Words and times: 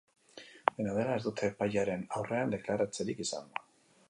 Dena 0.77 0.95
dela, 0.95 1.17
ez 1.19 1.23
dute 1.27 1.51
epailearen 1.51 2.07
aurrean 2.21 2.57
deklaratzerik 2.59 3.23
izan. 3.27 3.59